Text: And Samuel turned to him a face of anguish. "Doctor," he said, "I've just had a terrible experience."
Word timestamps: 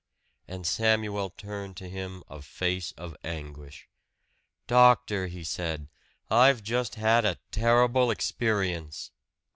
And 0.47 0.65
Samuel 0.65 1.29
turned 1.29 1.77
to 1.77 1.87
him 1.87 2.23
a 2.27 2.41
face 2.41 2.91
of 2.93 3.15
anguish. 3.23 3.87
"Doctor," 4.65 5.27
he 5.27 5.43
said, 5.43 5.89
"I've 6.27 6.63
just 6.63 6.95
had 6.95 7.23
a 7.23 7.37
terrible 7.51 8.09
experience." 8.09 9.11